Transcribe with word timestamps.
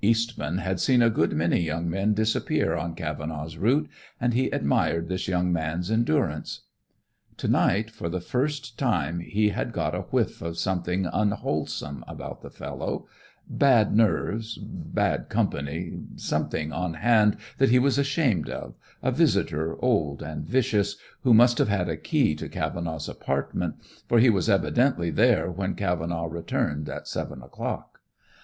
Eastman 0.00 0.58
had 0.58 0.78
seen 0.78 1.02
a 1.02 1.10
good 1.10 1.32
many 1.32 1.58
young 1.60 1.90
men 1.90 2.14
disappear 2.14 2.76
on 2.76 2.94
Cavenaugh's 2.94 3.56
route, 3.56 3.90
and 4.20 4.32
he 4.32 4.48
admired 4.50 5.08
this 5.08 5.26
young 5.26 5.52
man's 5.52 5.90
endurance. 5.90 6.60
To 7.38 7.48
night, 7.48 7.90
for 7.90 8.08
the 8.08 8.20
first 8.20 8.78
time, 8.78 9.18
he 9.18 9.48
had 9.48 9.72
got 9.72 9.92
a 9.96 10.02
whiff 10.02 10.40
of 10.40 10.56
something 10.56 11.08
unwholesome 11.12 12.04
about 12.06 12.42
the 12.42 12.50
fellow 12.50 13.08
bad 13.50 13.92
nerves, 13.92 14.56
bad 14.56 15.28
company, 15.28 16.00
something 16.14 16.70
on 16.72 16.94
hand 16.94 17.36
that 17.58 17.70
he 17.70 17.80
was 17.80 17.98
ashamed 17.98 18.48
of, 18.48 18.76
a 19.02 19.10
visitor 19.10 19.74
old 19.84 20.22
and 20.22 20.46
vicious, 20.46 20.96
who 21.22 21.34
must 21.34 21.58
have 21.58 21.66
had 21.68 21.88
a 21.88 21.96
key 21.96 22.36
to 22.36 22.48
Cavenaugh's 22.48 23.08
apartment, 23.08 23.82
for 24.06 24.20
he 24.20 24.30
was 24.30 24.48
evidently 24.48 25.10
there 25.10 25.50
when 25.50 25.74
Cavenaugh 25.74 26.26
returned 26.28 26.88
at 26.88 27.08
seven 27.08 27.42
o'clock. 27.42 27.98